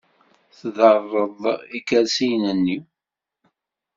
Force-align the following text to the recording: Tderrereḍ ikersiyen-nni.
Tderrereḍ 0.59 1.41
ikersiyen-nni. 1.77 2.77